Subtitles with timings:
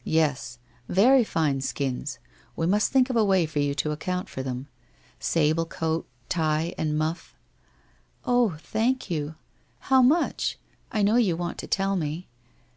[0.20, 0.58] 'Yes.
[0.88, 2.18] Very fine skins.
[2.56, 4.66] We must think of a way for you to account for them.
[5.20, 7.36] Sable coat, tie and muff/
[7.80, 9.36] * Oh, thank you.
[9.82, 10.58] How much?
[10.90, 12.26] I know you want to tell me.'